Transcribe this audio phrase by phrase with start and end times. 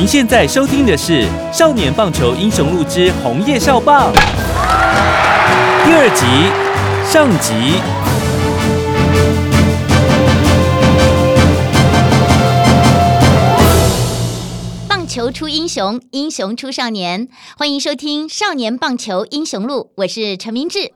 [0.00, 4.10] 您现在收听的是《少年棒球英雄录之红叶少棒》
[5.84, 6.24] 第二集
[7.06, 7.82] 上集。
[14.88, 17.28] 棒球出英雄，英雄出少年。
[17.58, 20.92] 欢迎收听《少年棒球英雄录》，我是陈明志。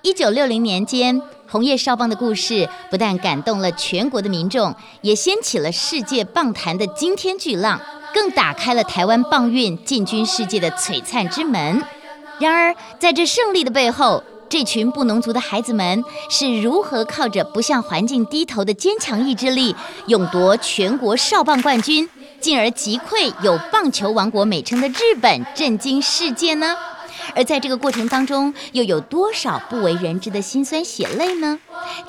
[0.00, 7.78] 一九六零年间，红叶少棒的故事不但感动了全国的民众，也掀起了世界棒坛的惊天巨浪。
[8.14, 11.82] 更打开了台湾棒运进军世界的璀璨之门。
[12.38, 22.08] 然而，在这胜利的背后，这群布农族的孩子们是如何靠着不向环境低头的坚强意志力，勇夺全国少棒冠军，
[22.40, 26.74] 进而击溃有“棒球王国”美称的日本，震惊世界呢？
[27.34, 31.58] 而在这个过程当中，又有多少不为人知的辛酸血泪呢？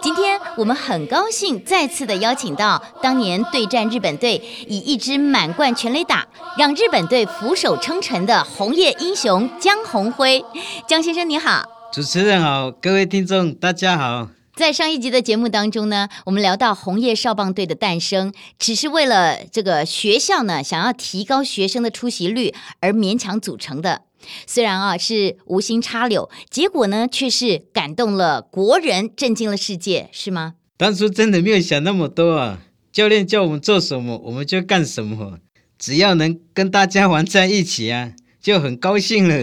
[0.02, 10.44] 今天我们很高兴再次的邀请到当年对战日本队，以一支满贯全垒打让日本队俯首称臣的红叶英雄江宏辉。
[10.88, 14.30] 江先生你好，主持人好，各位听众大家好。
[14.53, 24.02] 在上一集的节目当中呢，我们聊到红叶少棒队的诞生，只是为了这个学校呢想要提高学生的出席率而勉强组成的。
[24.47, 30.55] 虽然啊是无心插柳，结果呢却是感动了国人，震惊了世界，是吗？
[30.78, 32.61] 当初真的没有想那么多啊！
[32.91, 35.40] 教练叫我们做什么，我们就干什么，
[35.78, 39.35] 只要能跟大家玩在一起啊，就很高兴了。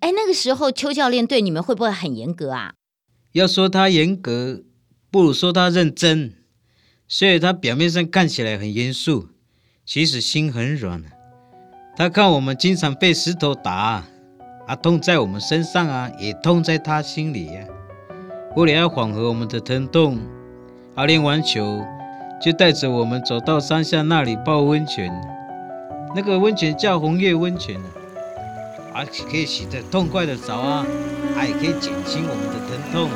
[0.00, 2.72] 哎，那个时候邱教练对你们会不会很严格啊？
[3.32, 4.62] 要说他严格，
[5.10, 6.34] 不如说他认真。
[7.06, 9.28] 所以他表面上看起来很严肃，
[9.86, 11.02] 其实心很软。
[11.96, 14.06] 他看我们经常被石头打。
[14.68, 17.60] 啊，痛在我们身上啊，也痛在他心里呀。
[18.54, 20.18] 为了要缓和我们的疼痛，
[20.94, 21.82] 阿练完球
[22.38, 25.10] 就带着我们走到山下那里泡温泉。
[26.14, 27.76] 那个温泉叫红叶温泉
[28.92, 30.84] 啊，可以洗得痛快的澡啊，
[31.34, 33.08] 还可以减轻我们的疼痛。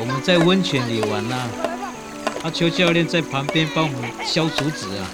[0.00, 1.46] 我们在温泉里玩呐，
[2.42, 5.06] 阿邱教练在旁边帮我们消竹子啊。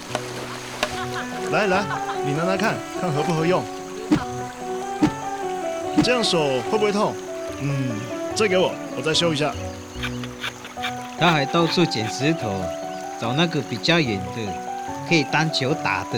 [1.51, 1.83] 来来，
[2.25, 3.61] 你拿拿看看合不合用？
[6.01, 7.13] 这样手会不会痛？
[7.59, 7.89] 嗯，
[8.33, 9.53] 这给我，我再修一下。
[11.19, 12.49] 他还到处捡石头，
[13.19, 14.53] 找那个比较远的，
[15.09, 16.17] 可以当球打的，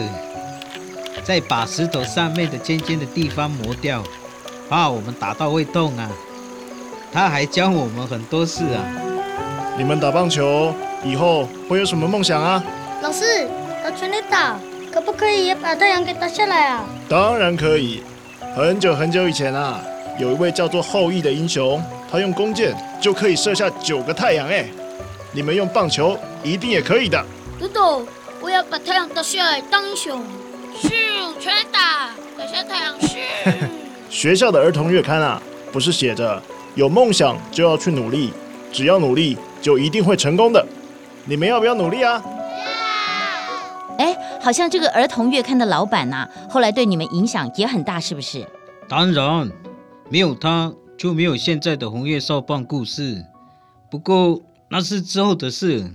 [1.24, 4.04] 再把石头上面的尖尖的地方磨掉，
[4.70, 6.10] 怕我们打到会痛啊。
[7.12, 8.86] 他还教我们很多事啊。
[9.78, 10.74] 你们打棒球
[11.04, 12.64] 以后会有什么梦想啊？
[13.02, 13.48] 老师，
[13.84, 14.56] 打全力打。
[14.94, 16.86] 可不可以也把太阳给打下来啊？
[17.10, 18.04] 当然可以。
[18.56, 19.82] 很久很久以前啊，
[20.20, 21.82] 有一位叫做后羿的英雄，
[22.12, 24.48] 他用弓箭就可以射下九个太阳。
[24.48, 24.68] 哎，
[25.32, 27.20] 你们用棒球一定也可以的。
[27.60, 28.08] 豆豆，
[28.40, 30.22] 我要把太阳打下来当英雄。
[30.80, 30.90] 咻，
[31.40, 33.18] 全打，打下太阳咻。
[34.12, 36.40] 学校的儿童月刊啊，不是写着
[36.76, 38.32] 有梦想就要去努力，
[38.72, 40.64] 只要努力就一定会成功的。
[41.26, 42.24] 你们要不要努力啊？
[44.44, 48.46] 哎，好像这个儿童月刊的老板呐，后来对你们影响也很大，是不是？
[48.90, 49.50] 当然，
[50.10, 53.24] 没有他就没有现在的红叶少棒故事。
[53.90, 55.92] 不过那是之后的事。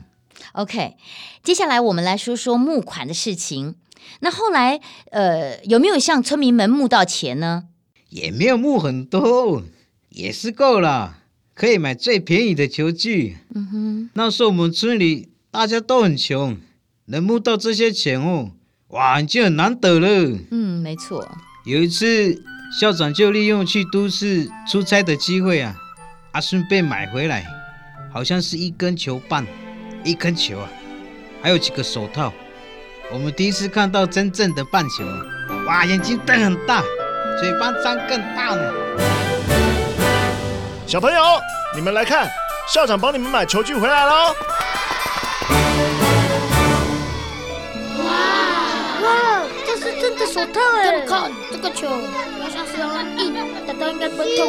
[0.53, 0.97] OK，
[1.42, 3.75] 接下来我们来说说募款的事情。
[4.20, 4.80] 那后来，
[5.10, 7.65] 呃，有没有向村民们募到钱呢？
[8.09, 9.62] 也没有募很多，
[10.09, 11.18] 也是够了，
[11.54, 13.36] 可以买最便宜的球具。
[13.54, 16.56] 嗯哼，那时候我们村里大家都很穷。
[17.10, 18.51] 能募到这些钱哦，
[18.89, 20.09] 哇，已经很难得了。
[20.51, 21.27] 嗯，没错。
[21.65, 22.43] 有一次，
[22.78, 25.75] 校长就利用去都市出差的机会啊，
[26.33, 27.47] 啊，顺便买回来，
[28.13, 29.47] 好像是一根球棒，
[30.05, 30.69] 一根球啊，
[31.41, 32.31] 还有几个手套。
[33.11, 35.03] 我们第一次看到真正的棒球，
[35.66, 36.83] 哇，眼睛瞪很大，
[37.41, 38.71] 嘴巴张更大呢。
[40.87, 41.19] 小朋友，
[41.75, 42.28] 你们来看，
[42.71, 44.34] 校长帮你们买球具回来喽。
[50.39, 51.01] 手套哎！
[51.05, 53.35] 看这个球，好像是很硬，
[53.67, 54.49] 打到应该不会痛。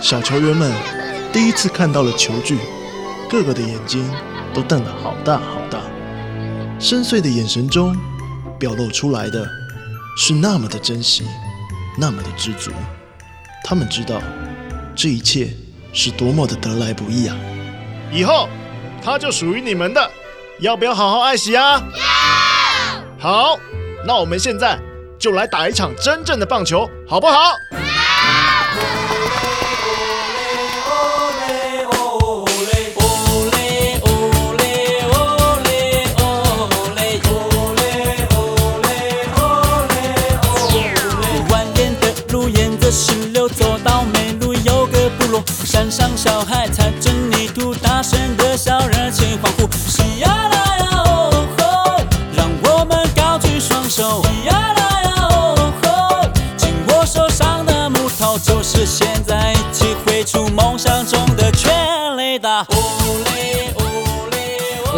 [0.00, 0.72] 小球员们
[1.32, 2.56] 第一次看到了球具，
[3.28, 4.08] 个个的眼睛
[4.52, 5.80] 都瞪得好大好大，
[6.78, 7.96] 深邃的眼神中
[8.56, 9.44] 表露出来的
[10.16, 11.24] 是那么的珍惜，
[11.98, 12.70] 那么的知足。
[13.64, 14.22] 他们知道
[14.94, 15.48] 这一切
[15.92, 17.36] 是多么的得来不易啊！
[18.12, 18.48] 以后
[19.02, 20.10] 它就属于你们的，
[20.60, 21.82] 要不要好好爱惜啊？
[23.18, 23.58] 好，
[24.06, 24.78] 那我们现在
[25.18, 27.54] 就来打一场真正的棒球，好不好？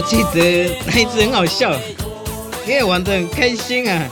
[0.06, 1.73] 记得那一次很好笑，
[2.64, 4.08] 因为玩得很开心啊，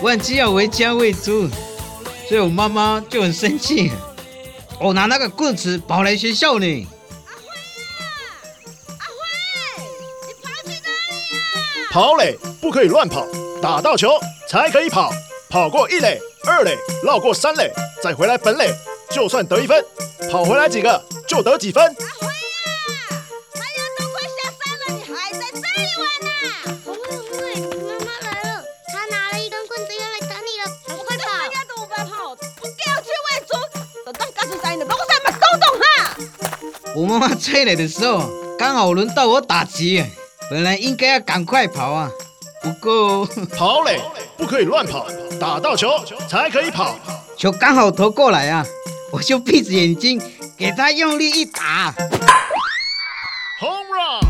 [0.00, 1.48] 忘记要回家喂猪，
[2.28, 3.90] 所以我妈妈就很生气，
[4.80, 6.86] 我拿那个棍子跑来学校呢。
[11.90, 13.26] 跑垒不可以乱跑，
[13.62, 14.10] 打到球
[14.48, 15.12] 才可以跑。
[15.48, 17.72] 跑过一垒、二垒，绕过三垒，
[18.02, 18.74] 再回来本垒，
[19.10, 19.84] 就算得一分。
[20.28, 21.94] 跑回来几个就得几分。
[37.04, 38.26] 我妈妈催泪的时候，
[38.58, 40.02] 刚好轮到我打击，
[40.48, 42.10] 本来应该要赶快跑啊，
[42.62, 44.00] 不过 跑嘞
[44.38, 45.06] 不可以乱跑，
[45.38, 45.90] 打到球
[46.30, 46.98] 才可以跑。
[47.36, 48.64] 球刚好投过来啊，
[49.12, 50.18] 我就闭着眼睛
[50.56, 51.94] 给他用力一打
[53.60, 54.26] ，Home run！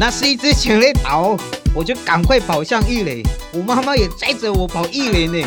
[0.00, 1.38] 那是一只全垒打哦，
[1.72, 3.22] 我就赶快跑向一垒，
[3.52, 5.46] 我妈妈也追着我跑一垒呢。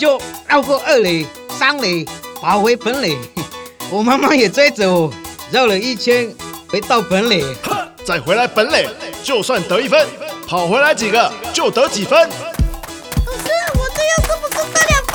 [0.00, 0.18] 就
[0.48, 2.06] 绕过二垒、三垒，
[2.40, 3.18] 跑回本垒。
[3.90, 5.12] 我妈妈也追着我，
[5.50, 6.26] 绕了一圈，
[6.70, 7.44] 回到本垒。
[8.02, 8.88] 再回来本垒，
[9.22, 10.08] 就算得一分。
[10.48, 12.18] 跑回来几个就得几分。
[13.26, 15.14] 可是我这样是不是得两分？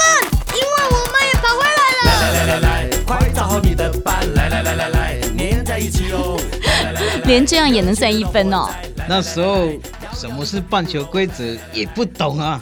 [0.54, 2.22] 因为我们也跑回来了。
[2.22, 6.40] 来来来来来，快找好你的伴，来来来来来，黏在一起哦
[7.24, 8.70] 连这样也能算一分哦。
[9.10, 9.68] 那时候
[10.14, 11.44] 什么是棒球规则
[11.74, 12.62] 也不懂啊，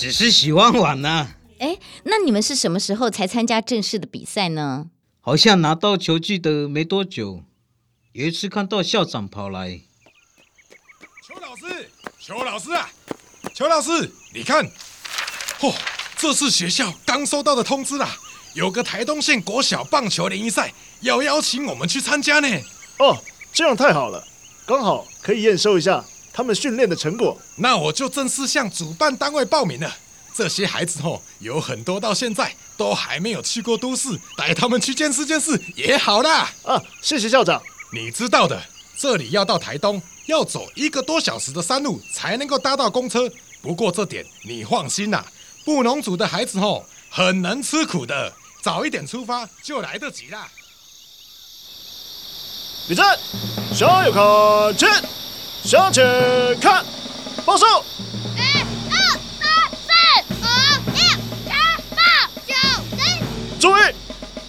[0.00, 1.36] 只是喜欢玩啊。
[1.58, 4.86] 哎，那你们是什么时候才参加正式的比赛呢？
[5.20, 7.42] 好像拿到球具的没多久，
[8.12, 9.82] 有一次看到校长跑来，
[11.22, 12.90] 邱老师，邱老师啊，
[13.52, 14.64] 邱老师，你看，
[15.58, 15.74] 嚯、
[16.16, 18.08] 这是学校刚收到的通知啦，
[18.54, 20.72] 有个台东县国小棒球联谊赛
[21.02, 22.48] 要邀请我们去参加呢。
[23.00, 23.18] 哦，
[23.52, 24.26] 这样太好了，
[24.66, 26.02] 刚好可以验收一下
[26.40, 27.36] 他们训练的成果。
[27.56, 29.94] 那我就正式向主办单位报名了。
[30.34, 36.50] 这些孩子哦，有很多到现在都还没有去过都市，带他们去见识见识也好啦。
[36.64, 37.60] 啊，谢谢校长。
[37.92, 38.58] 你知道的，
[38.96, 43.30] 这里要到台东要走一个多小时的山路才能够搭到公车。
[43.60, 45.22] 不过这点你放心啦、
[45.66, 48.32] 布农族的孩子哦，很能吃苦的，
[48.62, 50.48] 早一点出发就来得及啦。
[52.88, 53.04] 立正，
[53.74, 54.86] 向右看齐，
[55.62, 56.04] 向前
[56.60, 56.84] 看，
[57.44, 57.64] 报数。
[63.60, 63.80] 注意，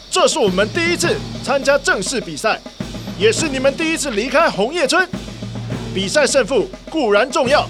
[0.10, 2.60] 这是我们第一次参加正式比赛，
[3.20, 5.08] 也是你们第一次离开红叶村。
[5.94, 7.68] 比赛胜负固然重要，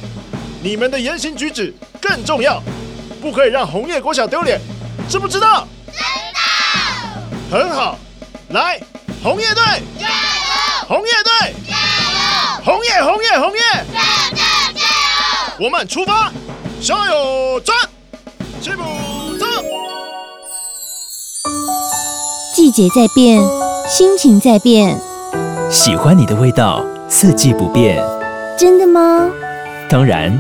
[0.62, 2.62] 你们的言行举止更重要，
[3.20, 4.62] 不可以让红叶国小丢脸，
[5.10, 5.68] 知不知道？
[5.88, 6.40] 知道。
[7.50, 7.98] 很好，
[8.50, 8.80] 来，
[9.24, 9.64] 红叶队，
[10.00, 10.88] 加油！
[10.88, 11.81] 红叶队，加油！
[13.04, 13.60] 红叶，红叶，红叶，
[13.94, 14.36] 加油！
[14.36, 14.82] 加
[15.58, 15.66] 油！
[15.66, 16.32] 我们出发，
[16.82, 17.76] 加油站，
[18.62, 18.84] 起步
[19.38, 19.46] 走。
[22.56, 23.42] 季节在变，
[23.88, 24.98] 心情在变，
[25.70, 28.04] 喜欢你的味道，四季不变。
[28.58, 29.30] 真的吗？
[29.90, 30.40] 当然，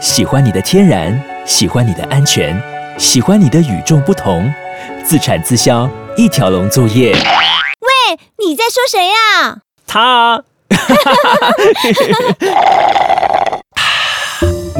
[0.00, 2.60] 喜欢你的天然，喜欢你的安全，
[2.98, 4.50] 喜欢你的与众不同，
[5.04, 7.12] 自产自销，一条龙作业。
[7.12, 10.40] 喂，你在说谁呀、他啊，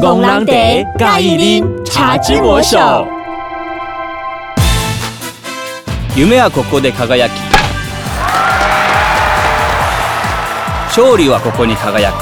[0.01, 2.77] 戆人茶介意啉茶之魔手。
[6.17, 7.33] 夢はここで輝き。
[10.89, 12.15] 勝利はここに輝く。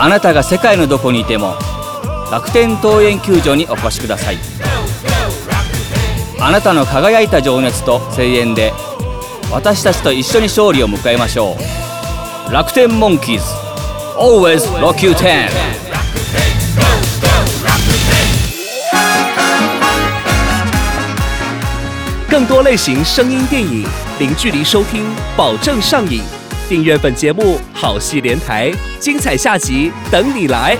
[0.00, 1.56] あなたが世界のどこにいても
[2.30, 4.57] 楽天桃園球場にお越しください。
[6.48, 8.72] あなたの輝いた情熱と声援で
[9.52, 11.54] 私たちと一緒に勝利を迎えましょ
[12.48, 13.44] う楽天モンキーズ
[14.16, 15.50] Always Rock You 10
[22.30, 23.86] 更多类型声音电影，
[24.18, 25.04] 零距离收听，
[25.36, 26.22] 保证上瘾。
[26.66, 30.78] 订阅本节目，好戏连台，精彩下集等你来。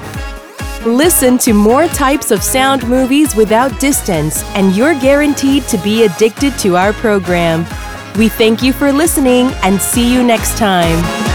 [0.87, 6.57] Listen to more types of sound movies without distance, and you're guaranteed to be addicted
[6.61, 7.67] to our program.
[8.17, 11.28] We thank you for listening and see you next time.